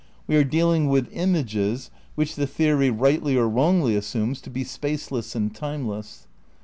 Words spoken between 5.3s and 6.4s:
and time less.